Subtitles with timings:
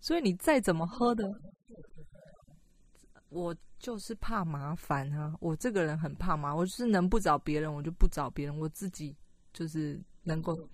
[0.00, 1.24] 所以你再怎么喝的，
[3.28, 5.34] 我就是怕麻烦啊！
[5.40, 9.14] 我这个人很怕麻，我就是能不找别人，我就不找别人，我自己
[9.52, 10.56] 就是能够。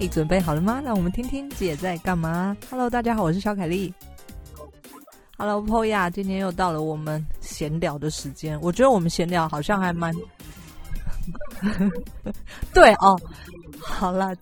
[0.00, 0.80] 你准备好了吗？
[0.84, 2.56] 让我们听听姐在干嘛。
[2.68, 3.94] Hello，大家好，我是小凯丽。
[5.38, 8.60] Hello，Po 呀，今天又到了我们闲聊的时间。
[8.60, 10.12] 我觉得我们闲聊好像还蛮
[12.74, 13.20] 对哦，
[13.80, 14.34] 好了，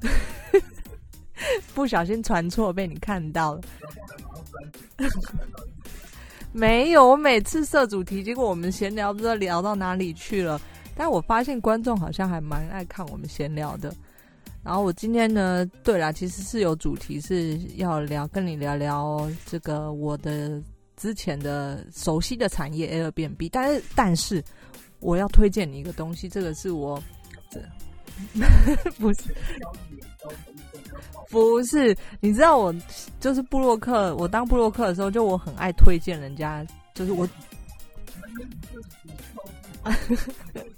[1.74, 3.60] 不小心传错被你看到了。
[6.52, 10.60] 没有，我每次设主题，结果我们闲聊不知道聊到哪里去了。
[10.94, 13.94] 但我发现观众好像还蛮爱看我们闲聊的。
[14.66, 20.60] 然后我今天呢，对啦，其实是有主题是要聊，跟你聊聊这个我的
[20.96, 23.48] 之前的熟悉的产业 Airbnb。
[23.52, 24.42] 但是，但是
[24.98, 27.00] 我要推荐你一个东西，这个是我
[27.48, 27.60] 这
[28.98, 29.22] 不是
[31.30, 32.74] 不是，你知道我
[33.20, 37.28] 就是布洛克，我当布洛克的时候，就我很爱推荐人家，就是我。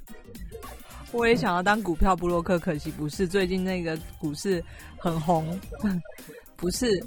[1.19, 3.27] 我也想要当股票布洛克，可惜不是。
[3.27, 4.64] 最近那个股市
[4.97, 5.58] 很红，
[6.55, 7.05] 不是，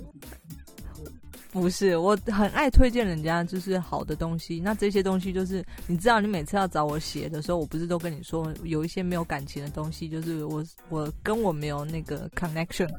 [1.50, 1.96] 不是。
[1.96, 4.60] 我很爱推荐人家就是好的东西。
[4.60, 12.90] 那这些东西就是，你知道，你每次要找我写的时候，我不是都跟你说，有一些没有感情的东西，就是我我跟我没有那个 connection。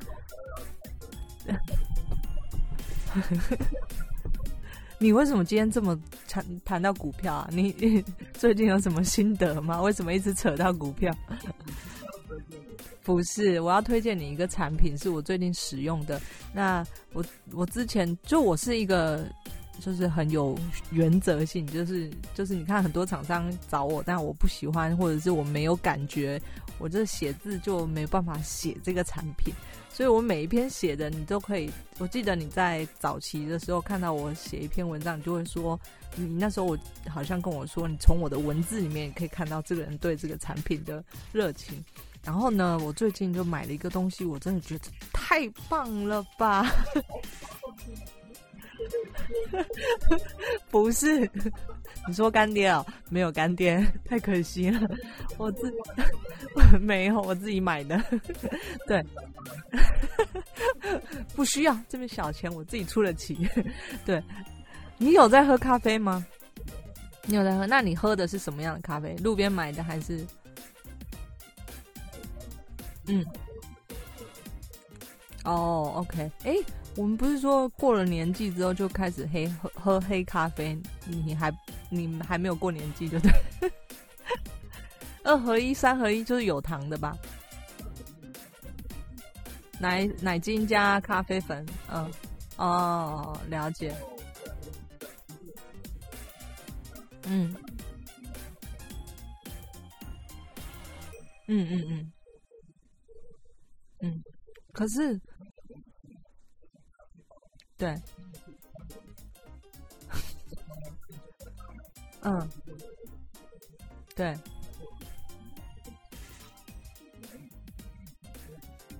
[5.02, 7.48] 你为什么今天这么谈谈到股票啊？
[7.50, 7.74] 你
[8.34, 9.82] 最近有什么心得吗？
[9.82, 11.12] 为什么一直扯到股票？
[13.02, 16.20] 不是，我要推荐你一个产品，是我最近使用的。
[16.54, 19.26] 那我我之前就我是一个，
[19.84, 20.56] 就是很有
[20.90, 26.40] 原则性，就是就是你看很多厂商找我，但我不喜欢或者是我没有感觉，
[26.78, 29.52] 我这写字就没办法写这个产品。
[29.90, 31.70] 所以我每一篇写的，你都可以。
[31.98, 35.78] 我记得你在早期的时候看到我写一篇文章，你就会说，
[36.14, 36.78] 你那时候我
[37.10, 41.84] 好像跟我说，你从我的文字里面也可以看到这个人对这个产品的热情。
[42.24, 46.64] 然后呢，我最近就买了一个东西，我真的觉得太棒了吧。
[50.70, 51.30] 不是，
[52.08, 52.84] 你说干爹哦？
[53.10, 54.80] 没有干爹，太可惜了。
[55.36, 55.72] 我自
[56.80, 58.02] 没有，我自己买的。
[58.86, 59.04] 对，
[61.34, 63.48] 不需要这么小钱，我自己出得起。
[64.04, 64.22] 对，
[64.98, 66.24] 你有在喝咖啡吗？
[67.24, 67.66] 你有在喝？
[67.66, 69.14] 那你喝的是什么样的咖啡？
[69.16, 70.26] 路边买的还是？
[73.06, 73.24] 嗯。
[75.44, 76.56] 哦，OK，哎。
[76.94, 80.78] 我们不是说过了年纪之后就开始黑喝喝黑咖啡？
[81.06, 81.50] 你还
[81.88, 83.72] 你还没有过年纪，对不对？
[85.24, 87.16] 二合一、三合一就是有糖的吧？
[89.78, 92.10] 奶奶精加咖啡粉，嗯，
[92.56, 93.94] 哦，了解。
[97.24, 97.54] 嗯，
[101.46, 102.12] 嗯嗯嗯，
[104.00, 104.22] 嗯，
[104.72, 105.18] 可是。
[107.82, 107.90] 对，
[112.22, 112.48] 嗯，
[114.14, 114.38] 对，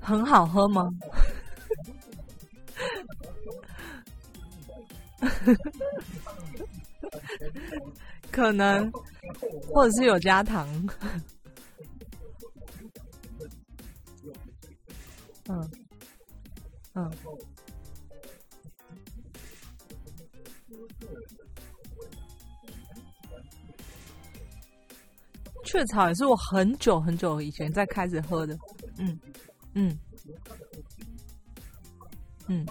[0.00, 0.91] 很好喝吗？
[8.32, 8.91] 可能，
[9.72, 10.66] 或者是有加糖。
[15.47, 15.70] 嗯，
[16.94, 17.09] 嗯。
[25.72, 28.55] 雀巢也是我很久很久以前在开始喝的，
[28.99, 29.19] 嗯
[29.72, 29.99] 嗯
[32.47, 32.66] 嗯。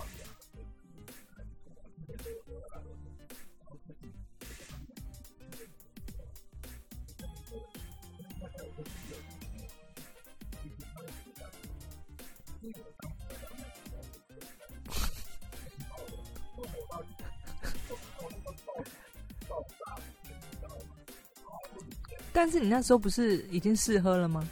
[22.33, 24.47] 但是你那时候不是已经试喝了吗？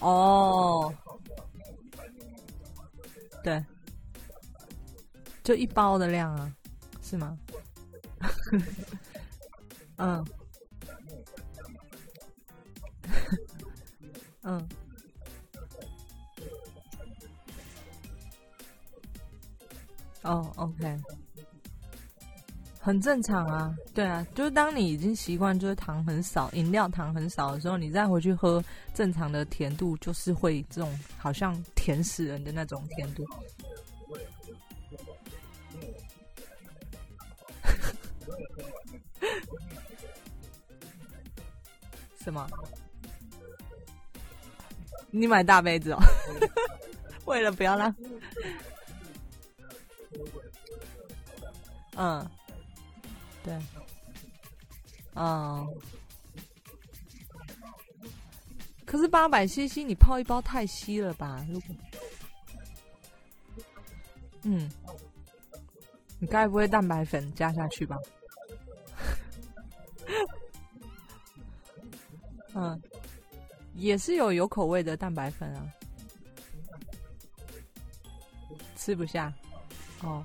[0.00, 0.94] 哦，
[3.42, 3.64] 对，
[5.42, 6.52] 就一包的量啊，
[7.02, 7.38] 是吗？
[9.96, 10.24] 嗯，
[14.42, 14.68] 嗯。
[20.22, 21.00] 哦，OK，
[22.88, 23.76] 很正常啊。
[23.92, 28.64] 对啊，就是当你已经习惯就是糖很少，饮料糖很少的时候，你再回去喝
[28.94, 33.26] 正常的甜度，就是会这种好像甜死人的那种甜度。
[42.24, 42.48] 什么？
[45.10, 45.98] 你买大杯子哦？
[47.26, 47.94] 为了不要让
[52.00, 52.24] 嗯，
[53.48, 53.58] 对，
[55.14, 55.66] 嗯。
[58.84, 61.44] 可是八百 CC 你泡一包太稀了吧？
[61.48, 61.76] 如果……
[64.42, 64.70] 嗯，
[66.18, 67.96] 你该不会蛋白粉加下去吧？
[72.54, 72.80] 嗯，
[73.74, 75.70] 也是有有口味的蛋白粉啊，
[78.76, 79.32] 吃不下
[80.00, 80.24] 哦。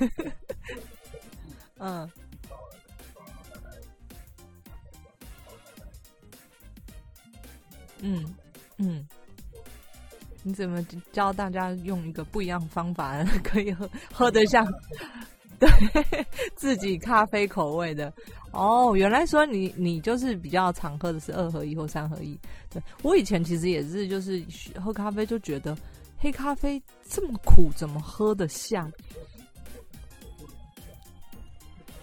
[1.78, 2.10] 嗯，
[8.00, 8.34] 嗯
[8.78, 9.06] 嗯，
[10.42, 14.66] 你怎么教大家用一个不一样方法可以喝喝得像？
[15.58, 15.68] 对
[16.56, 18.10] 自己咖啡口味的
[18.50, 22.38] 哦，原来说你你就是比较常喝的是二合一或三合一。
[22.70, 24.42] 对我以前其实也是，就是
[24.82, 25.76] 喝咖啡就觉得
[26.16, 28.90] 黑咖啡这么苦，怎么喝得下？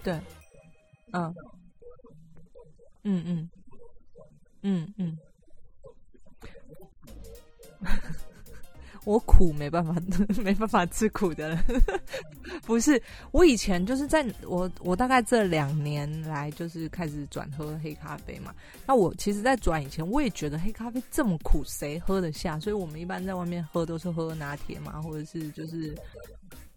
[0.08, 0.18] 对，
[1.12, 1.36] 嗯，
[3.04, 3.50] 嗯嗯，
[4.62, 5.18] 嗯嗯。
[9.04, 9.94] 我苦没办法，
[10.42, 11.58] 没办法吃苦的。
[12.64, 13.02] 不是，
[13.32, 18.56] 我以前就是在我我大概这两年来就是开始转喝黑咖啡嘛。
[18.86, 22.58] 那我其实，在转以前，我也觉得黑咖啡这么苦，谁喝得下？
[22.62, 25.94] 所以我们一般在外面喝都是喝拿铁嘛，或者是就是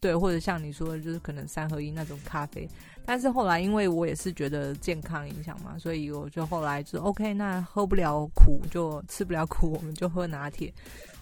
[0.01, 2.69] 对，或者像你说的，就是可能三合一那种咖啡。
[3.05, 10.73] 但是后来，因为我也是觉得健康影响嘛，所以我就后来就 OK，那喝不了苦就吃不了苦，我们就喝拿铁。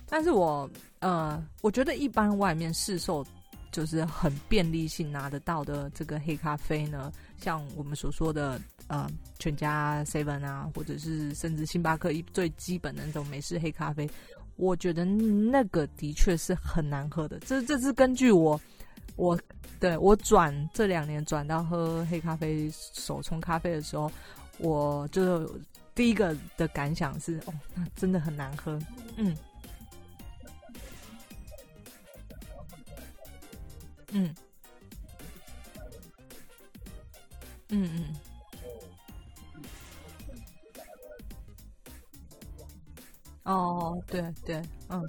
[0.07, 0.69] 但是我
[1.01, 3.25] 呃，我觉得一般外面市售
[3.71, 9.09] 就是很便利性拿得到的这个黑咖啡呢，像我们所说的呃
[9.39, 14.09] 全家 seven 啊，或者是甚至星巴克一最基本的那种美式黑咖啡，
[14.59, 17.39] 我觉得那个的确是很难喝的。
[17.39, 18.61] 这这是根据我
[19.17, 19.39] 我
[19.81, 24.11] 对我转这两年转到喝黑咖啡手冲咖啡的时候，
[24.59, 25.49] 我就是
[25.95, 28.79] 第一个的感想是哦，那真的很难喝，
[29.17, 29.35] 嗯。
[34.11, 34.35] 嗯，
[37.69, 38.17] 嗯嗯，
[43.49, 45.03] 哦，对对，嗯，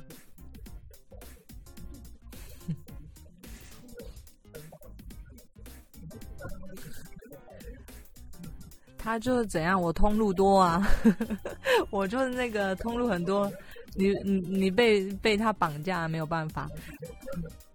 [8.98, 10.88] 他就是怎样，我通路多啊，
[11.92, 13.52] 我就是那个通路很多，
[13.94, 16.70] 你你你被被他绑架没有办法。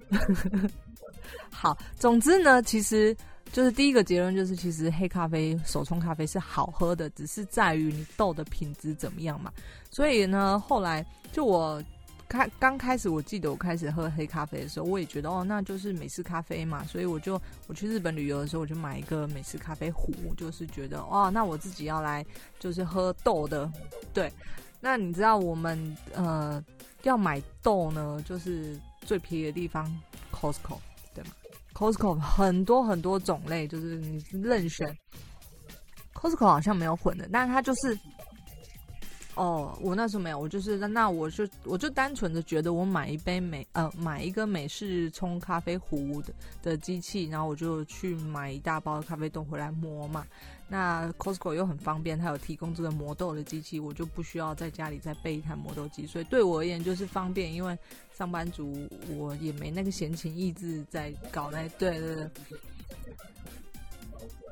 [1.52, 3.14] 好，总之呢，其实
[3.54, 9.52] 就是第一个结论就是，其实黑咖啡、手冲咖啡是好喝的，只是在于你豆的品质怎么样嘛。
[9.92, 11.80] 所以呢，后来就我
[12.28, 16.84] 开刚开始，我记得我开始喝黑咖啡的时候，我也觉得哦，那就是美式咖啡嘛。
[16.84, 22.26] 所以我就我去日本旅游的时候，我就买一个美式咖啡壶，就是觉得哦，那我自己要来
[22.58, 23.70] 就是喝豆的。
[24.12, 24.32] 对，
[24.80, 26.60] 那你知道我们呃
[27.04, 29.88] 要买豆呢，就是最便宜的地方
[30.32, 30.78] Costco。
[31.74, 34.96] Costco 很多很多种类，就是你任选。
[36.14, 37.98] Costco 好像没有混的，但是它就是，
[39.34, 50.24] 哦，我那时候没有，我就是那我就我就单纯的觉得我买一杯美呃买一个美式冲咖啡壶的的机器，然后我就去买一大包咖啡豆回来磨嘛。
[50.66, 57.52] 那 Costco 又很方便，它有提供这个磨豆的机器，我就不需要在家里再备一台磨豆机，所以对我而言就是方便。
[57.52, 57.78] 因为
[58.16, 62.30] 上班族我也没那个闲情逸致在搞那，对对对，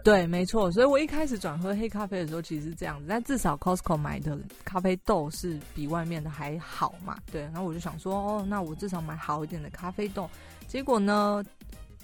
[0.04, 0.70] 对，没错。
[0.70, 3.06] 所以我一开始转喝黑咖啡的时候，其实是这样子。
[3.08, 7.42] 但至少 Costco 买的咖啡豆是比外面的还好嘛，对。
[7.44, 10.28] 然后我就想说，哦，那我至少买好一点的咖啡豆。
[10.68, 11.42] 结果呢，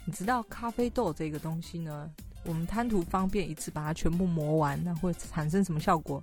[0.06, 2.10] 你知道咖啡豆这个东西呢？
[2.48, 6.22] 我们贪图方便，一次把它全部磨完，那会产生什么效果？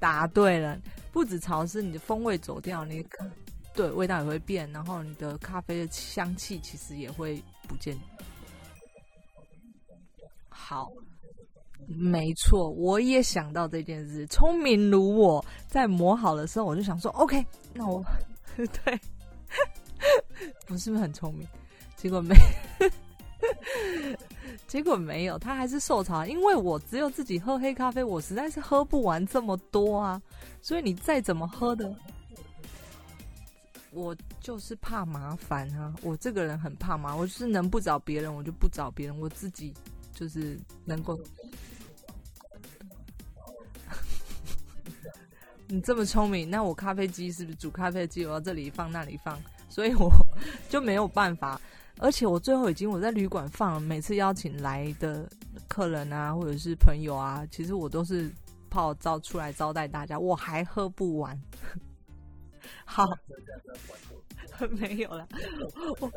[0.00, 0.80] 答对了，
[1.12, 3.04] 不止潮湿，你的风味走掉，你
[3.74, 7.94] 对味道也会变，然后你的咖啡的香气其实也会不见。
[10.48, 10.90] 好，
[11.86, 14.26] 没错，我也想到这件事。
[14.28, 18.02] 聪明如我，在磨好的时候，我就想说，OK，那我
[18.56, 18.98] 对
[20.66, 21.46] 不是不是很聪明？
[21.94, 22.34] 结果没，
[24.68, 26.26] 结果没有，他还是受潮。
[26.26, 30.20] 因为我只有自己喝黑咖啡，我实在是喝不完这么多啊。
[30.60, 31.92] 所以你再怎么喝的，
[33.90, 35.94] 我就是怕麻烦啊。
[36.02, 39.72] 我这个人很怕麻烦，我就是能不找别人，我就不找别人，我自己
[40.14, 41.18] 就是能够。
[45.66, 48.26] 你这么聪明，那我咖啡机是不是煮咖啡机？
[48.26, 50.12] 我要这里放那里放，所以我
[50.68, 51.58] 就没有办法。
[51.98, 55.28] 而且我最后已经我在旅馆放，每次邀请来的
[55.68, 58.30] 客人啊，或者是朋友啊，其实我都是
[58.70, 61.38] 泡招出来招待大家，我还喝不完。
[62.84, 63.04] 好。
[64.72, 65.24] 没有了，
[66.00, 66.10] 我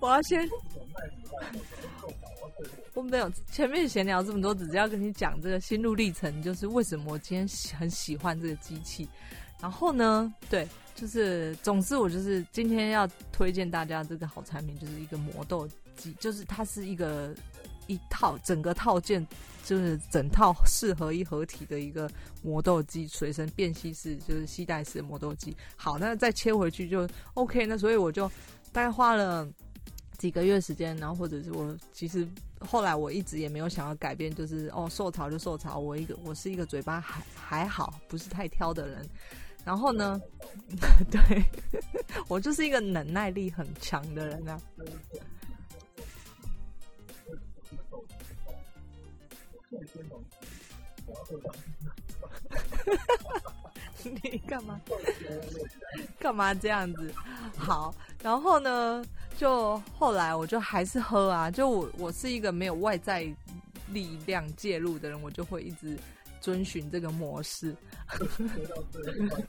[0.00, 0.48] 我要先，
[2.94, 7.46] 我没有前面闲聊这么多，只是要跟你讲这个心路历程，就是为什么我今天
[7.78, 9.06] 很喜欢这个机器。
[9.60, 17.34] 然后呢，对，就是总之我就是今天要推荐大家这个好产品，就是一个磨豆机，就是它是一个
[17.86, 19.26] 一套整个套件。
[19.64, 22.10] 就是整套四合一合体的一个
[22.42, 25.56] 磨豆机，随身便携式，就是携带式磨豆机。
[25.76, 27.64] 好，那再切回去就 OK。
[27.64, 28.28] 那所以我就
[28.72, 29.48] 大概花了
[30.18, 32.26] 几个月时间，然后或者是我其实
[32.58, 35.78] 后来我一直也没有想要改变，就是哦受潮就受潮。
[35.78, 39.08] 我一个我是一个嘴巴还还好，不是太挑的人。
[39.64, 40.20] 然后呢，
[41.10, 41.44] 对
[42.28, 44.60] 我就是一个忍耐力很强的人啊。
[54.22, 54.80] 你干嘛？
[56.18, 57.14] 干嘛这样子？
[57.56, 59.04] 好，然后呢？
[59.38, 61.50] 就后来我就还是喝啊。
[61.50, 63.26] 就我我是一个没有外在
[63.88, 65.96] 力量介入的人，我就会一直
[66.42, 67.74] 遵循这个模式。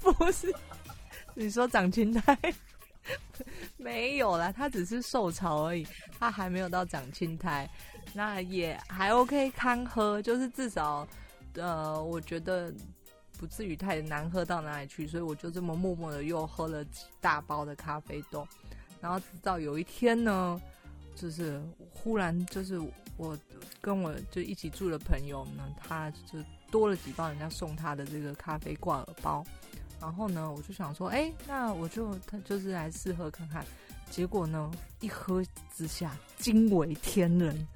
[0.00, 0.54] 不是，
[1.34, 2.38] 你说长青苔？
[3.76, 5.86] 没有啦，它只是受潮而已，
[6.18, 7.68] 它还没有到长青苔，
[8.14, 11.06] 那也还 OK，堪喝，就是至少，
[11.54, 12.72] 呃，我觉得
[13.36, 18.46] 不至于太难喝到哪里去，所以我就这么默默的又喝了几大包的咖啡豆，
[19.00, 20.60] 然后直到有一天呢，
[21.14, 21.60] 就是
[21.90, 22.80] 忽然就是
[23.16, 23.36] 我
[23.80, 26.38] 跟我就一起住的朋友呢，他就
[26.70, 29.44] 多了几包人家送他的这个咖啡挂耳包。
[30.00, 33.64] 然后呢，我就想说，哎，那我就他就是来试喝看看。
[34.10, 34.70] 结果呢，
[35.00, 35.42] 一喝
[35.74, 37.66] 之下惊为天人。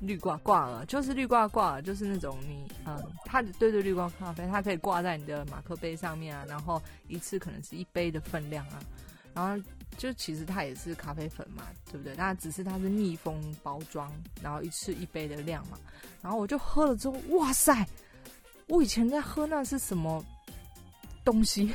[0.00, 8.80] 绿挂挂耳就是绿挂挂耳，就是那种你嗯，它的对对绿挂咖啡，它可以挂在你的马克杯上面啊，然后一次可能是一杯的分量啊。
[9.32, 9.64] 然后
[9.96, 12.14] 就其实它也是咖啡粉嘛，对不对？
[12.16, 15.78] 那只是它是密封包装，然后一次一杯的量嘛。
[16.22, 17.86] 然后我就喝了之后，哇塞！
[18.66, 20.24] 我以前在喝那是什么
[21.24, 21.72] 东西？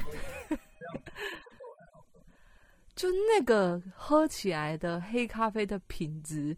[2.95, 6.57] 就那个喝起来的黑咖啡的品质，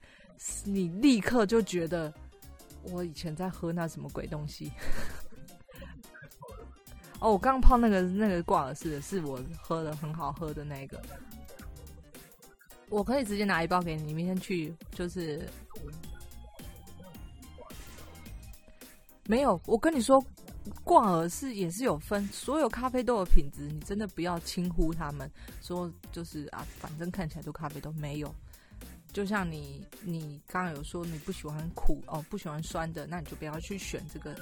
[0.64, 2.12] 你立刻就觉得
[2.82, 4.72] 我以前在喝那什么鬼东西。
[7.20, 11.00] 哦，我刚泡那个那个挂耳式的，是我喝的很好喝的那个。
[12.92, 15.50] 我可以直接拿一包给你，明天去就是。
[19.28, 20.22] 没有，我跟你说，
[20.84, 25.32] 挂耳是也是有分，所有咖啡豆的品质，你真的不要轻忽他们。
[25.62, 28.36] 说就是啊，反正看起来都咖啡豆没有。
[29.14, 34.36] 就像你，你刚刚有说你不喜欢苦哦，不喜欢酸的，那你就不要去选这个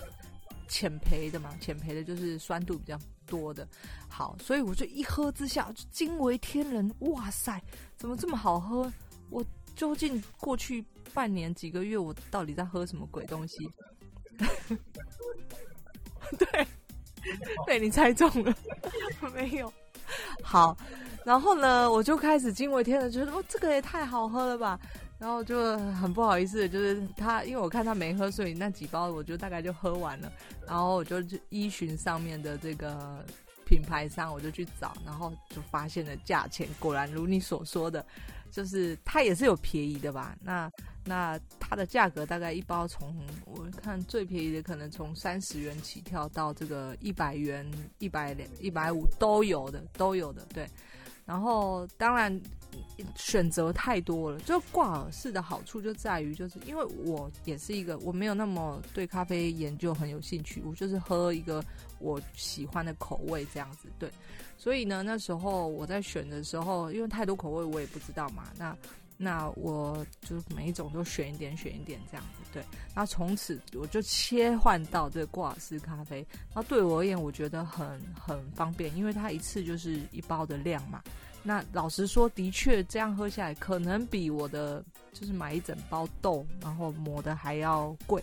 [0.70, 1.54] 浅焙的嘛。
[1.60, 3.68] 浅焙的就是酸度比较多的。
[4.08, 7.62] 好，所以我就一喝之下就惊为天人，哇塞，
[7.98, 8.90] 怎么这么好喝？
[9.30, 9.44] 我
[9.76, 10.84] 究竟过去
[11.14, 13.70] 半年几个月，我到底在喝什么鬼东西？
[16.38, 16.68] 对，
[17.66, 18.56] 对你猜中了，
[19.36, 19.72] 没有
[20.42, 20.78] 好，
[21.24, 24.80] 然后呢，我就开始惊为天人，觉得哦，这个也太好喝了吧，
[25.20, 30.32] 然后就很不好意思，就是他，因为我看他没喝，所以那几包我就大概就喝完了，
[30.66, 33.24] 然后我就去依循上面的这个
[33.66, 38.04] 品牌商，我就去找，然后就发现了价钱，果然如你所说的。
[38.52, 40.36] 就是它也是有便宜的吧？
[40.42, 40.72] 那
[41.06, 47.64] 那它的价格大概一包从我看最便宜的可能从三十元起跳到这个一百元、
[48.00, 50.44] 一百两、一百五都有的，都有的。
[50.52, 50.68] 对，
[51.30, 52.42] 然后当然
[53.16, 54.40] 选择太多了。
[54.40, 61.64] 就挂耳式的好处就在于，就是因为我也是一个我没有那么对咖啡研究很有兴趣，我就是喝一个
[62.00, 63.88] 我喜欢的口味这样子。
[64.00, 64.10] 对。
[64.58, 68.46] 所以呢，那时候我在选的时候，因为太多口味我也不知道嘛。
[68.58, 68.76] 那
[69.16, 72.39] 那我就每一种都选一点，选一点这样子。
[72.52, 72.64] 对，
[72.96, 76.26] 那从此我就切换到这个挂耳式咖啡。
[76.54, 81.02] 那对我而言，我觉得很很方便，因为它一次就是一包的量嘛。
[81.42, 88.22] 那老实说，的确这样喝下来，可能比我的就是买一整包豆然后磨的还要贵。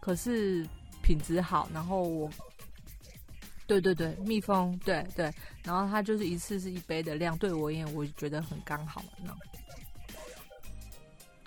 [0.00, 0.66] 可是
[1.02, 2.30] 品质好，然后我，
[3.66, 9.34] 对对对，蜜蜂，对对，然后它就是一次是一杯的量，对我而言，我觉得很刚好呢。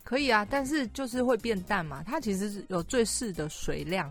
[0.08, 2.02] 可以啊，但是就是会变淡嘛。
[2.02, 4.10] 它其实是有最适的水量，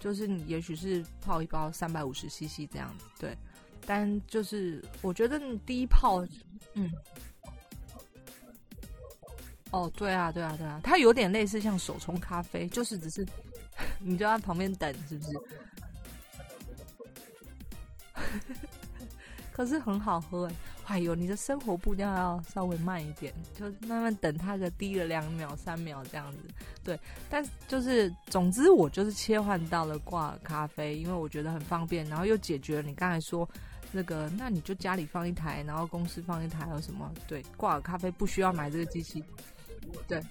[0.00, 3.36] 就是你也许是泡一包三百五十 CC 这样子，对。
[3.84, 6.26] 但就是我觉得你第一泡，
[6.72, 6.90] 嗯，
[9.70, 13.26] 哦，对啊，对啊，对啊，它有点类似像手冲咖啡，就是只是
[14.00, 15.38] 你就在旁边等，是不是？
[19.52, 20.54] 可是很好喝哎。
[20.88, 26.38] 哎呦，你的生活步调要稍微慢一点，就慢慢等它个低了两秒、三秒这样子。
[26.82, 33.46] 对，但就是，总之我就是切换到了挂耳咖啡，因为我觉得很方便，然后又解决了你刚才说
[33.92, 37.12] 那个，那你就家里放一台，然后公司放一台，有什么？
[37.26, 39.22] 对，挂耳咖啡不需要买这个机器。
[40.06, 40.22] 对。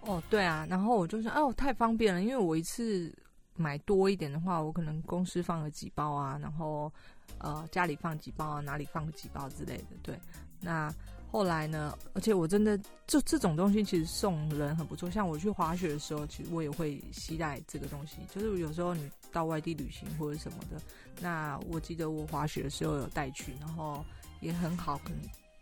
[0.00, 3.14] 哦，对啊，然后我就说，哦，太方便了，因为我一次。
[3.58, 6.90] 买多一点的话，我可能公司放了几包啊，然后
[7.38, 9.96] 呃家里放几包啊，哪里放几包之类的。
[10.02, 10.18] 对，
[10.60, 10.90] 那
[11.30, 11.98] 后来呢？
[12.14, 15.10] 而且我真的就这种东西，其实送人很不错。
[15.10, 18.16] 像我去滑雪的时候，其实我也会携带这个东西。
[18.30, 20.80] 就是有时候你到外地旅行或者什么的，
[21.20, 24.02] 那我记得我滑雪的时候有带去，然后
[24.40, 25.18] 也很好，可能。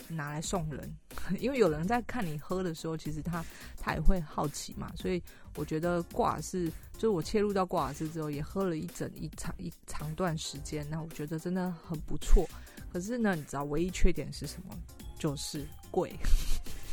[0.08, 0.88] 拿来送人，
[1.40, 3.44] 因为有人在看你喝的时候，其实他
[3.76, 5.20] 他也会好奇嘛，所以
[5.56, 12.48] 我觉得挂是，就是我切入到挂式之后，也喝了一整一长一长段时间，那我觉得真的很不错。
[12.92, 14.75] 可是呢，你知道唯一缺点是什么？
[15.18, 16.14] 就是贵，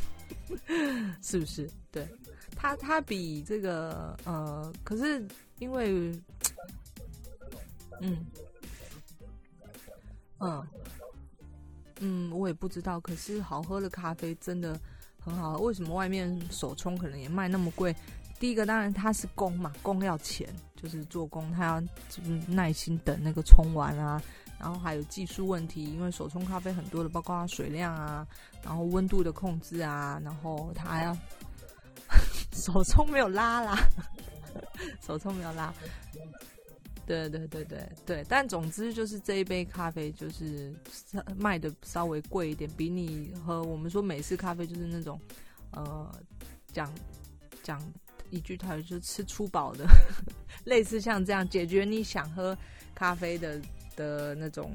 [1.22, 1.70] 是不是？
[1.90, 2.08] 对，
[2.56, 5.26] 它它比这个呃，可是
[5.58, 6.10] 因为，
[8.00, 8.26] 嗯
[10.38, 10.66] 嗯。
[12.00, 13.00] 嗯，我也不知道。
[13.00, 14.78] 可是好喝的咖啡真的
[15.20, 15.58] 很好。
[15.58, 17.94] 为什么外面手冲可能也卖那么贵？
[18.44, 21.80] 第一个当然它是工嘛，工要钱，就是做工，他要
[22.10, 24.22] 就是耐心等那个冲完啊。
[24.58, 28.26] 然后还有技术问题，因为手冲咖啡很多的，包括水量啊，
[28.62, 31.16] 然后温度的控制啊，然后它还要
[32.52, 33.78] 手冲没有拉啦，
[35.00, 35.72] 手冲没有拉。
[37.06, 40.70] 对对对对对，但总之就是这一杯咖啡就是
[41.34, 45.18] 卖的稍微贵一点，比你喝我们说美式咖啡就是那种，
[45.70, 46.14] 呃，
[46.74, 46.92] 讲
[47.62, 47.80] 讲
[48.34, 49.86] 一句台语就吃粗饱的，
[50.64, 52.56] 类似像这样解决你想喝
[52.94, 53.60] 咖啡的
[53.96, 54.72] 的那种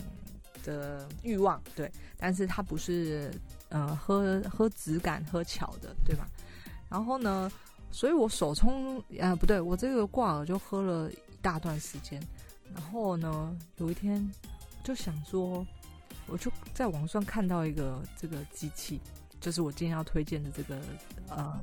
[0.64, 3.32] 的欲望，对，但是它不是
[3.70, 6.28] 呃喝喝质感喝巧的，对吧？
[6.90, 7.52] 然后呢，
[7.92, 11.18] 所以我手冲啊不对，我这个挂耳就喝了一。
[11.42, 12.22] 大段时间，
[12.74, 14.30] 然后呢，有一天
[14.84, 15.66] 就想说，
[16.28, 19.00] 我就在网上看到一个这个机器，
[19.40, 20.78] 就是我今天要推荐的这个
[21.30, 21.58] 呃，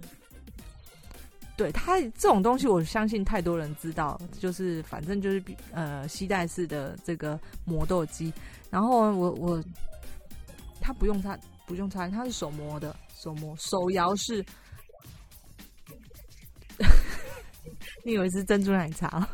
[1.56, 5.42] 对他这种东西，我相信太多人知道，就是反正就是
[5.72, 8.32] 呃，吸带式的这个磨豆机，
[8.70, 9.64] 然后我我
[10.80, 14.44] 他不用擦不用擦，它是手磨的，手磨手摇式，
[18.04, 19.26] 你以为是珍珠奶茶？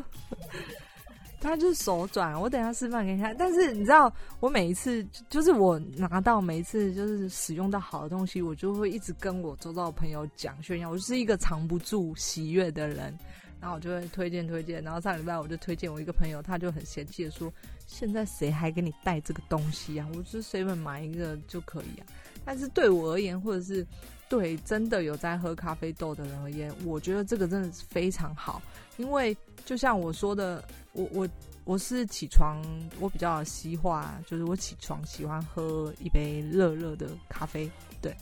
[1.43, 3.37] 它就是手转，我等下示范给你看。
[3.37, 10.89] 但是你知道，我每一次就是我拿到每一次就是使用到好的东西，我就会一直跟我周遭的朋友讲炫耀。
[10.89, 13.19] 我是一个藏不住喜悦的人，
[13.61, 14.81] 然后我就会推荐推荐。
[14.85, 17.53] 然后上礼拜我就推荐我一个朋友，他就很嫌弃的说
[17.89, 20.09] ：“现在谁还给你带这个东西啊？
[20.17, 22.07] 我就随便买一个就可以啊。”
[22.45, 23.87] 但是对我而言，或者是
[24.33, 28.63] 对真的有在喝咖啡豆的人而言，我觉得这个真的是非常好，
[28.97, 30.65] 因为就像我说的。
[30.95, 31.29] 我我
[31.65, 32.63] 我是起床，
[33.01, 37.67] 我比较西化，就是我起床喜欢喝一杯热热的咖啡。
[38.03, 38.15] 对，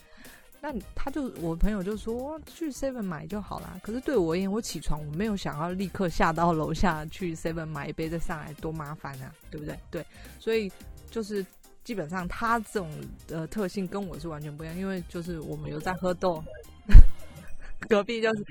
[0.60, 3.76] 那他就我朋友就说去 Seven 买就好啦。
[3.82, 9.76] 可是对我而言，我起床我没有想要立刻下到楼下去 Seven 买一杯再上来，多麻烦啊，对不对？
[9.90, 10.06] 对，
[10.38, 10.70] 所以
[11.10, 11.44] 就是
[11.84, 12.90] 基本上他这种
[13.26, 16.42] 的特性跟我是完全不一样，因为就是我们有在喝豆，
[17.88, 18.44] 隔壁就是。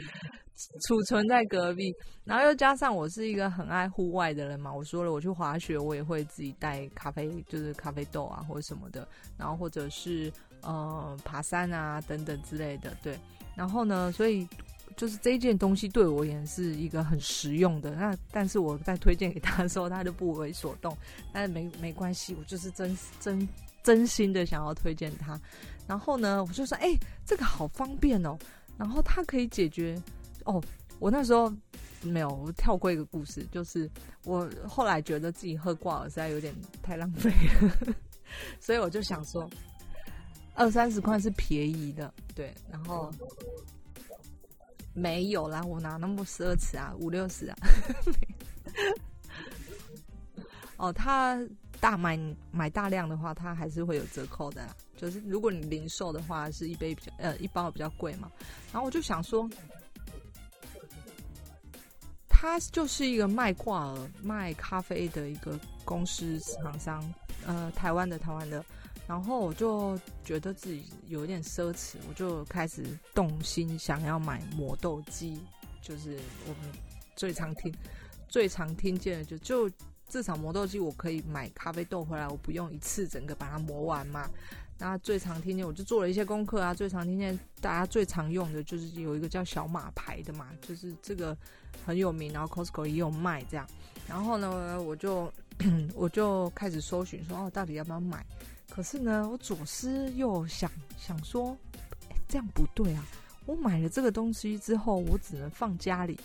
[0.85, 4.69] 储存在隔壁，然后又加上我是一个很爱户外的人嘛。
[4.73, 9.07] 我说了，我去滑雪，我也会自己带咖啡，就是咖啡豆啊或者什么的。
[9.37, 13.17] 然后或者是呃爬山啊等等之类的，对。
[13.55, 14.45] 然后呢，所以
[14.99, 17.91] 就是这件东西对我而言是一个很实用的。
[17.95, 20.95] 那但是我在推荐给他的时候，他就不为所动。
[21.31, 23.47] 但是没没关系，我就是真真
[23.81, 25.39] 真心的想要推荐他。
[25.87, 26.93] 然后呢，我就说，哎，
[27.25, 28.37] 这个好方便哦。
[28.77, 29.97] 然后它可以解决
[30.43, 30.61] 哦。
[30.99, 31.49] 我那时候
[32.01, 33.89] 没有，我跳过一个故事，就是
[34.25, 37.29] 我后来觉得自己喝挂耳实在有点太浪费
[37.61, 37.95] 了，
[38.59, 39.49] 所以我就想说。
[40.55, 43.09] 二三十块是便宜的，对，然后
[44.99, 47.55] 没有啦，我拿那么奢侈啊，五六十啊。
[50.77, 51.39] 哦，他
[51.79, 52.17] 大买
[52.51, 58.29] 买大量的话，他还是会有折扣的，就是如果你零售的话，是一杯比较呃一包比较贵嘛。
[58.71, 59.49] 然后我就想说，
[62.27, 67.13] 他就是一个卖挂耳、卖咖啡的一个公司厂商，
[67.45, 68.63] 呃，台湾的台湾的。
[69.09, 75.41] 然后我就觉得自己有点奢侈，我就开始动心想要买磨豆机，
[75.81, 76.71] 就是我们
[77.15, 77.73] 最常听、
[78.27, 79.75] 最常听见的，就就
[80.07, 84.29] 至少磨豆机我可以买咖啡豆回来，我不用一次整个把它磨完嘛。
[84.77, 91.35] 那最常听见，我就做了一些功课啊，最常听见大家最常用的就是有一个叫小马牌的嘛，就是这个
[91.83, 93.67] 很有名，然后 Costco 也有卖这样。
[94.07, 95.33] 然后呢，我就
[95.95, 98.23] 我就开始搜寻说，哦，到底要不要买？
[98.69, 101.57] 可是呢，我左思右想，想说，
[102.27, 103.05] 这样不对啊！
[103.45, 106.17] 我买了这个东西之后，我只能放家里，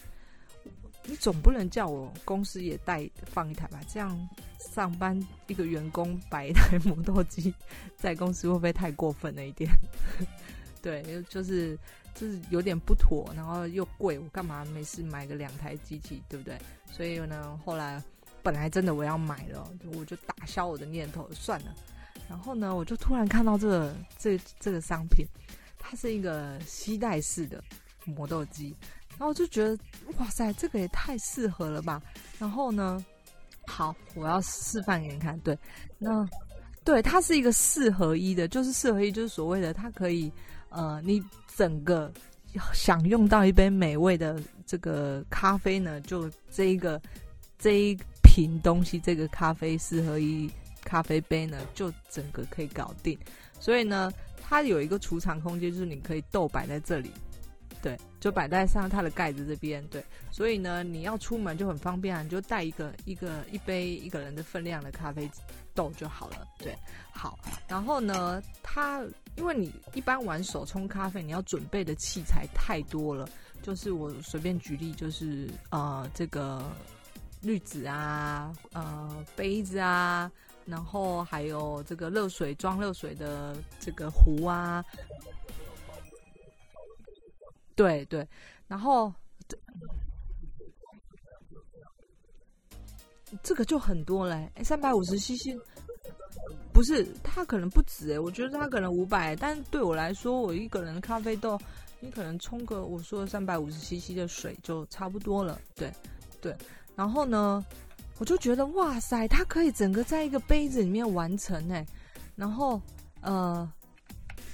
[1.04, 3.80] 你总不能叫我公司也带放一台吧？
[3.88, 4.16] 这样
[4.58, 7.52] 上班一个员工摆一台磨豆机
[7.96, 9.70] 在公司，会不会太过分了一点？
[10.82, 11.78] 对，就是
[12.14, 16.58] 就是有点不妥，然后又贵，我干嘛没事买个两台机器，对不对？
[16.92, 18.00] 所以呢，后来
[18.42, 21.74] 本来真的我要买了，我就打消我的念头，算了。
[22.28, 25.26] 然后呢，我就突然看到这个这这个商品，
[25.78, 27.62] 它是一个吸带式的
[28.04, 28.74] 磨豆机，
[29.10, 29.78] 然后我就觉得
[30.18, 32.02] 哇塞，这个也太适合了吧！
[32.38, 33.04] 然后呢，
[33.66, 35.38] 好，我要示范给你看。
[35.40, 35.56] 对，
[35.98, 36.26] 那
[36.82, 40.32] 对它是一个四合一的，就是四合一，就是所谓的它可以
[40.70, 41.22] 呃，你
[41.54, 42.12] 整个
[42.72, 47.00] 享用到一杯美味的这个咖啡呢，就这一个
[47.58, 50.50] 这一瓶东西，这个咖啡四合一。
[50.84, 53.18] 咖啡杯呢，就整个可以搞定，
[53.58, 57.10] 所以呢，它有一个储藏空间，就是你可以豆摆在这里，
[57.82, 65.30] 对，就摆在上它的盖子这边，对，所以呢，你要出门就很方便啊，你就带一个一个一杯一个人的分量的咖啡
[65.74, 66.76] 豆就好了，对，
[67.12, 69.02] 好，然后呢，它
[69.36, 73.28] 因为你一般玩手冲咖啡，你要准备的器材太多了，
[73.62, 76.62] 就是我随便举例，就是呃，这个
[77.42, 80.30] 滤纸啊，呃，杯子啊。
[80.66, 84.84] 然后还有这个热水装热水的这个壶啊，
[87.74, 88.26] 对对，
[88.66, 89.12] 然后
[93.42, 95.54] 这个就很多嘞，哎，三百五十 CC，
[96.72, 101.60] 不是，它可能不止哎，我觉得它可能五百，但对我来说，我一个人咖啡豆，
[102.00, 105.92] 你可能冲个我说的三百五十 CC 的水就差不多了，对
[106.40, 106.56] 对，
[106.96, 107.64] 然后呢？
[108.18, 111.84] 我就觉得哇塞，它可以整个在一个杯子里面完成呢，
[112.36, 112.80] 然后
[113.20, 113.70] 呃，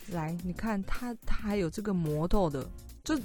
[0.09, 2.67] 来你看它它还有这个磨豆的，
[3.05, 3.19] 就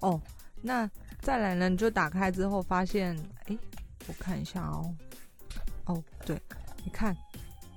[0.00, 0.20] 哦，
[0.62, 3.58] 那再来呢，你就打开之后发现，哎，
[4.06, 4.94] 我看一下哦，
[5.84, 6.40] 哦对，
[6.84, 7.14] 你看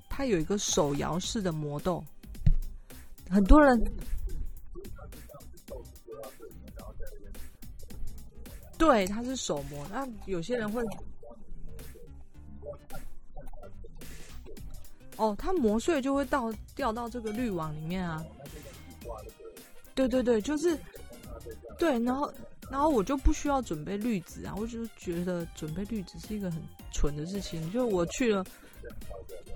[0.10, 2.04] 它有一个手摇式的磨豆，
[3.30, 3.78] 很多人。
[8.82, 9.86] 对，它是手磨。
[9.92, 10.84] 那有些人会，
[15.18, 18.26] 哦，它磨碎就会到掉到这个滤网里面啊。
[19.94, 20.76] 对对对，就是，
[21.78, 22.34] 对，然后
[22.72, 26.60] 然后我就不需要准备滤纸啊，我就觉得准备滤纸是一个很
[26.92, 27.72] 蠢的事情。
[27.72, 28.44] 就我去了，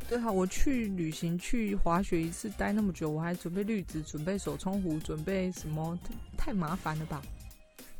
[0.07, 5.97] 对啊，我去旅行去滑雪一次待那么久，我还准备滤纸，准备手冲壶，准备什么？
[6.37, 7.23] 太麻烦了吧。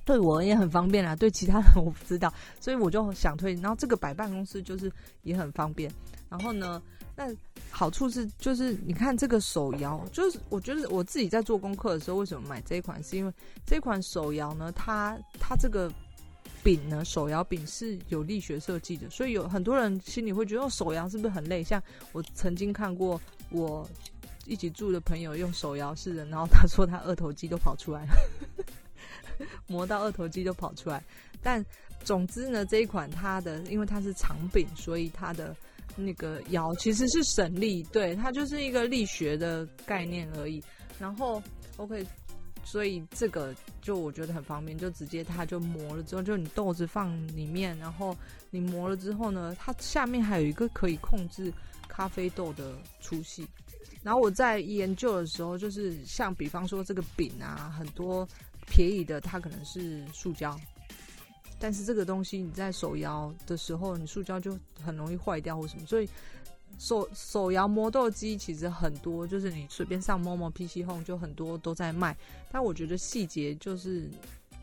[0.05, 3.55] 对我也很方便啦，对其他人我不知道，所以我就想推。
[3.55, 4.91] 然后这个摆办公室就是
[5.23, 5.91] 也很方便。
[6.29, 6.81] 然后呢，
[7.15, 7.33] 那
[7.71, 13.03] 好处是就是你看这个手摇，就是我觉得我自己在做功课的时候，为什么买这一款？
[13.03, 13.33] 是因为
[13.65, 15.91] 这款手摇呢，它它这个
[16.63, 21.63] 柄呢，手摇柄是有力学设计的，所以有很多人心里会觉得手摇是不是很累？
[21.63, 23.87] 像我曾经看过我
[24.45, 28.13] 一起住的朋友用手摇式的，然后他说他二头肌都跑出来了。
[29.67, 31.03] 磨到二头肌就跑出来，
[31.41, 31.63] 但
[32.03, 35.55] 总之呢，这一款它的因为它是长柄，所以它的
[35.95, 40.63] 那个摇其实是省力，对，它就是一个力学的概念而已。
[40.99, 41.41] 然后
[41.77, 42.05] ，OK，
[42.63, 48.15] 所以这个就我觉得很方便，就直接它就磨了之后，就你豆子放里面，然后
[48.49, 51.51] 你磨了之后呢，它下面还有一个可以控制
[51.87, 53.47] 咖啡豆的粗细。
[54.03, 58.27] 然后我在研究的时候，就是像比方说这个饼啊，很多
[58.65, 60.59] 便宜的它可能是塑胶，
[61.59, 66.09] 但是这个东西你在手摇的时候，你塑胶就很容易坏掉或什么，所以。
[66.77, 72.13] 手手摇磨豆机其实很多，就是你随便上某某 PC Home 就很多都在卖，
[72.51, 74.09] 但我觉得细节就是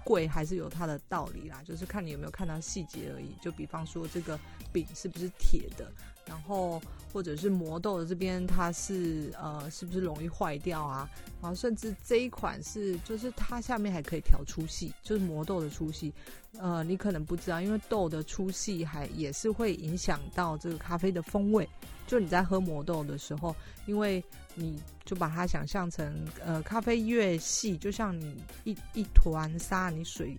[0.05, 3.35] 贵还是有它的道理啦，就是看你有没有看到细节而已。
[3.41, 4.39] 就比方说这个
[4.71, 5.91] 饼是不是铁的，
[6.27, 6.81] 然后
[7.13, 11.09] 或者是磨豆的这边它是呃是不是容易坏掉啊？
[11.41, 16.13] 然后甚至这一款是就是它下面还可以调粗细，就是磨豆的粗细。
[16.59, 21.69] 呃，你可能不知道，因为豆的粗细还也是会影响到这个咖啡的风味。
[22.07, 23.57] 就你在喝磨豆的时候，
[23.87, 24.23] 因为
[24.55, 30.37] 你就把它想象成，呃，咖啡越细，就像你一一团沙，你水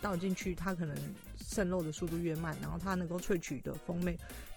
[0.00, 0.96] 倒进去，它可能
[1.36, 4.16] 渗漏的速度越慢，然后它能够萃取的风味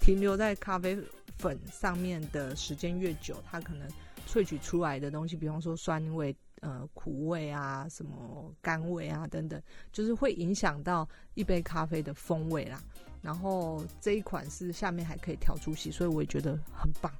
[0.09, 0.97] 停留在咖啡
[1.37, 3.87] 粉上面的时间越久，它可能
[4.27, 12.81] 萃取出来的东西，比方说酸味、呃苦味啊、什么甘味啊等等，就是会影响到一杯咖啡的风味啦。
[13.21, 17.13] 然后这一款是下面还可以调出息，所以我也觉得很棒，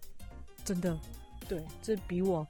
[0.65, 0.99] 真的，
[1.47, 2.43] 对，这比我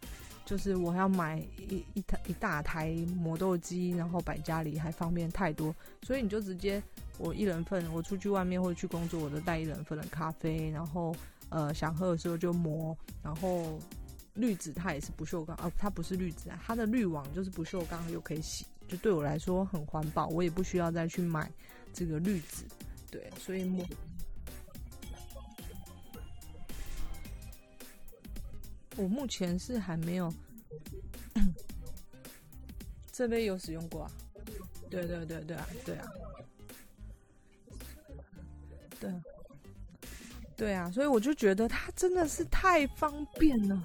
[0.50, 5.76] 就是我要买一一台一大台磨豆机，然后摆家里还方便太多。
[6.02, 6.82] 所以你就直接
[7.20, 11.16] 我一人份，我出去外面或者去工作，我就带一人份的咖啡，然后
[11.50, 13.80] 呃想喝的时候就磨，然后
[14.34, 21.52] 滤纸它也是不锈钢，哦，它不是滤纸啊，它的滤网就是不锈钢又可以洗，就对我来说很环保，我也不需要再去买
[21.94, 22.64] 这个滤纸。
[23.12, 23.86] 对，所以
[29.00, 30.34] 我目前是还没有
[33.12, 34.12] 这杯有使用过啊？
[34.90, 36.06] 对对对对啊，对啊，
[39.00, 39.14] 对，
[40.58, 43.82] 对啊，所以我就觉得它真的是太方便了。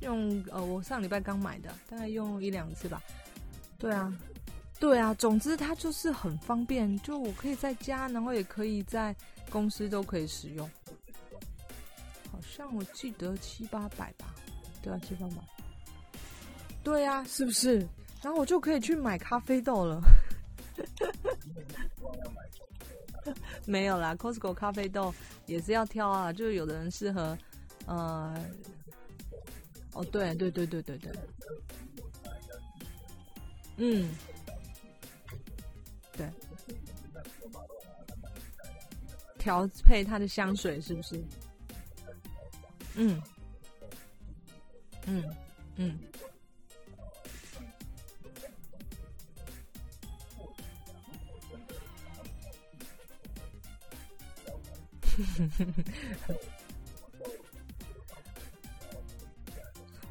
[0.00, 3.02] 用呃，我上礼拜刚买的，大概用一两次吧。
[3.78, 4.16] 对啊。
[4.80, 9.14] 对啊，总之它就是很方便，就我可以在家，然后也可以在
[9.50, 10.70] 公司都可以使用。
[12.58, 14.34] 好像我记得七八百吧，
[14.82, 15.36] 对啊，七八百。
[16.82, 17.78] 对啊，是不是？
[18.20, 20.02] 然后我就可以去买咖啡豆了。
[23.64, 25.14] 没有啦，Costco 咖啡豆
[25.46, 27.38] 也是要挑啊，就有的人适合，
[27.86, 28.34] 呃，
[29.92, 31.12] 哦，对对对对对对，
[33.76, 34.10] 嗯。
[36.16, 36.28] 对，
[39.38, 41.22] 调配它的香水是不是？
[43.00, 43.22] 嗯，
[45.06, 45.24] 嗯
[45.76, 45.98] 嗯。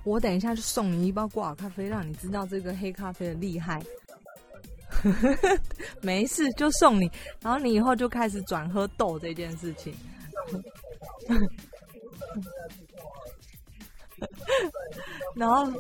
[0.04, 3.84] 我等一下就送你一包挂耳咖啡，让你知道这个黑咖啡的厉害。
[6.02, 7.12] 没事，就送你。
[7.42, 9.94] 然后你以后就开始转喝豆这件事情，
[15.38, 15.72] 然后，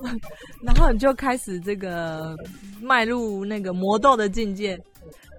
[0.61, 2.35] 然后你就开始这个
[2.81, 4.79] 迈入那个磨豆的境界。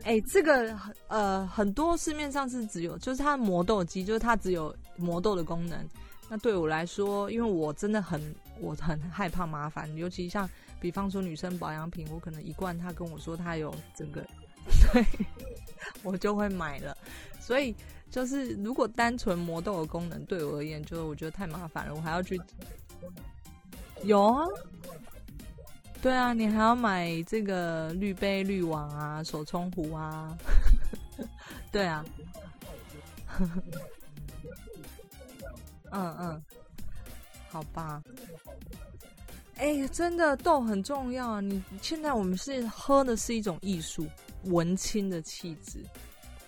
[0.04, 0.76] 哎，这个
[1.08, 5.78] 呃，很多市面上是只有，就是它磨豆机，就是它只有磨豆的功能。
[6.28, 8.20] 那对我来说，因为我真的很，
[8.60, 10.48] 我很害怕麻烦，尤其像。
[10.80, 14.24] 比方说女生保养品，我可能一罐，他跟我说他有整个，
[14.92, 15.04] 对
[16.04, 16.96] 我就会买了。
[17.40, 17.74] 所以
[18.12, 22.40] 就是如果单纯磨豆的功能对我而言，就是我觉得太麻烦了，我还要去。
[24.04, 24.46] 有啊，
[26.00, 30.36] 对啊，你还要买这个滤杯、滤网啊、手冲壶啊，
[31.72, 32.04] 对啊。
[35.90, 36.42] 嗯嗯，
[37.48, 38.02] 好吧。
[39.56, 41.40] 哎，真的豆很重要！
[41.40, 44.06] 你现在我们是喝的是一种艺术，
[44.44, 45.84] 文青的气质。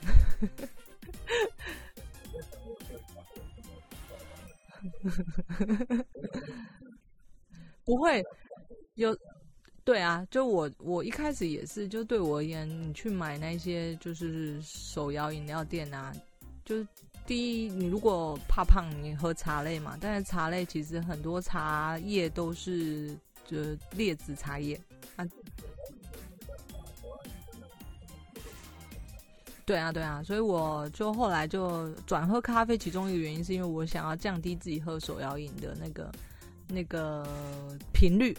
[7.91, 8.25] 不会
[8.95, 9.17] 有
[9.83, 16.15] 对啊，就我我一开始也是，就对我而言，你去买那些就是手摇饮料店啊，
[16.65, 16.87] 就是
[17.27, 19.99] 第一，你如果怕胖，你喝茶类嘛。
[20.01, 23.13] 但是茶类其实很多茶叶都是
[23.45, 23.59] 就
[23.97, 24.81] 劣质茶叶
[25.17, 25.27] 啊。
[29.67, 36.09] 对啊，对啊，所以我就后来就转喝咖啡，其中一个原因是因为我想要降低自己喝手摇饮的那个
[36.73, 37.27] 那个
[37.93, 38.37] 频率。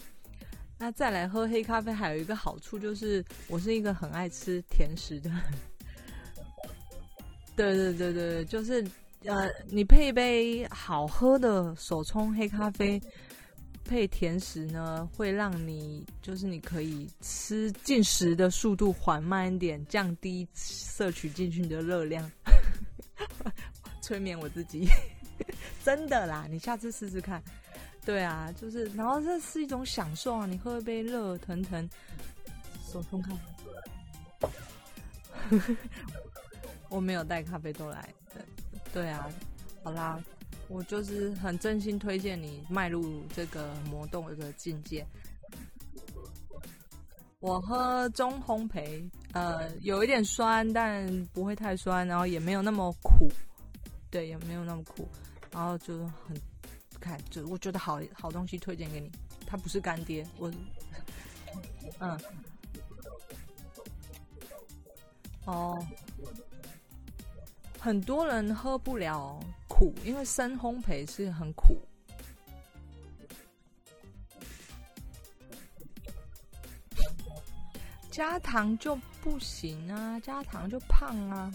[0.78, 5.30] 那再来喝黑咖啡，还有一个好处就是，我是一个很爱吃甜食的。
[7.56, 8.84] 对对对对，就是
[9.26, 13.00] 呃，你配一杯好喝的手冲黑咖啡，
[13.84, 22.28] 配甜食呢，会让你就是你可以吃进食的速度缓慢一点，降低摄取进去的热量。
[24.02, 24.88] 催眠我自己，
[25.86, 26.48] 真的啦！
[26.50, 27.40] 你下次试试看。
[28.04, 30.46] 对啊，就是，然后这是一种享受啊！
[30.48, 31.88] 你喝一杯热腾腾
[32.92, 33.32] 手冲咖
[35.50, 35.76] 啡，
[36.90, 38.10] 我没有带咖啡豆来。
[38.92, 39.30] 对啊，
[39.84, 40.20] 好啦，
[40.68, 45.06] 我就是很真心推荐你迈入这个魔动的境界。
[47.40, 53.30] 我喝中烘焙，呃，有一点酸，但不会太酸，然后也没有那么苦，
[54.10, 55.08] 对，也没有那么苦，
[55.52, 56.36] 然后就很。
[57.02, 59.12] 看，就我觉得好好东西推荐给你，
[59.46, 60.52] 他不是干爹，我，
[62.00, 62.20] 嗯，
[65.46, 65.86] 哦，
[67.80, 71.76] 很多人喝不了苦，因为生烘焙是很苦，
[78.12, 81.52] 加糖就不行啊，加糖就胖啊，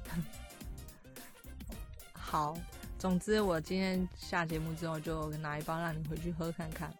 [2.12, 2.56] 好。
[2.98, 6.92] 总之，我今天下节目之后就拿一包让你回去喝看看。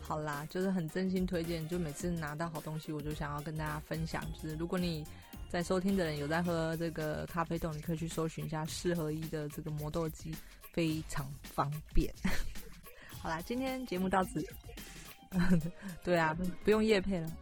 [0.00, 4.22] 好啦，就是很真心推荐，就每次拿到好东西，我就想要跟大家分享。
[4.34, 5.04] 就是如果你
[5.48, 10.34] 在收听的人有在喝这个咖啡豆，你可以去搜寻一下四合一的这个磨豆机，
[10.72, 12.12] 非常方便。
[13.20, 14.44] 好啦，今天节目到此。
[16.04, 17.32] 对啊，不用叶配了。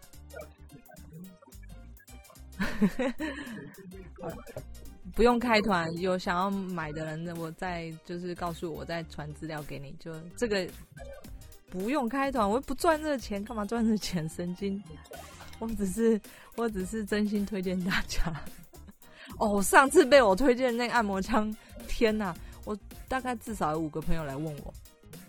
[5.12, 9.94] 不用开团，有想要买的人，我再就是告诉我，再传资料给你。
[9.98, 10.66] 就这个
[11.68, 14.28] 不用开团，我又不赚这个钱，干嘛赚这钱？
[14.28, 14.82] 神经！
[15.58, 16.20] 我只是
[16.56, 18.32] 我只是真心推荐大家。
[19.38, 21.54] 哦，上次被我推荐那个按摩枪，
[21.86, 22.34] 天哪！
[22.64, 22.76] 我
[23.08, 24.72] 大概至少有五个朋友来问我，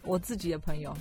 [0.03, 0.95] 我自己的朋友，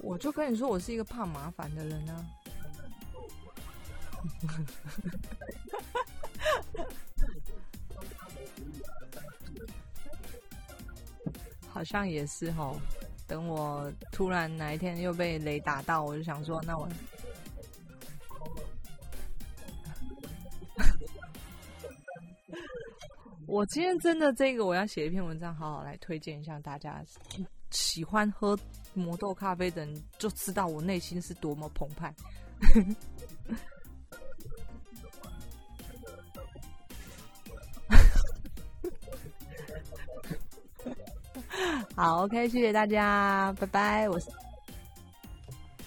[0.00, 2.26] 我就跟你说，我是一个怕麻烦的人啊。
[11.68, 12.74] 好像也是哈，
[13.26, 16.88] 等我突然哪一天又被雷打到，我就想说，那我，
[23.46, 27.02] 我今天真的这个我要写一篇文章，好好来推荐一下大家。
[27.70, 28.58] 喜欢喝
[28.94, 32.12] 魔豆咖啡的人就知道我内心是多么澎湃。
[41.96, 44.39] 好，OK，谢谢大家，拜拜，我是。